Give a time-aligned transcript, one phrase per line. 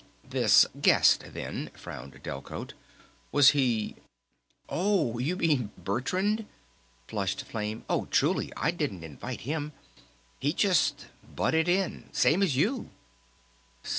[0.27, 2.73] "This 'guest' then," frowned Delcote.
[3.31, 3.97] "Was he...?"
[4.67, 5.69] "Oh, you mean...
[5.77, 6.47] Bertrand?"
[7.07, 7.85] flushed Flame.
[7.87, 9.73] "Oh, truly, I didn't invite him!
[10.39, 12.09] He just butted in...
[12.13, 12.89] same as you!"